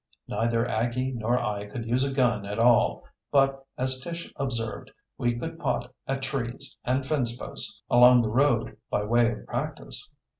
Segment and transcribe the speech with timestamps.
[0.27, 5.37] Neither Aggie nor I could use a gun at all, but, as Tish observed, we
[5.37, 10.09] could pot at trees and fenceposts along the road by way of practice.